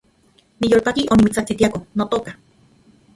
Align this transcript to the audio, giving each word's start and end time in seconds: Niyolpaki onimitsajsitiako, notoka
Niyolpaki 0.59 1.03
onimitsajsitiako, 1.15 1.79
notoka 1.95 2.31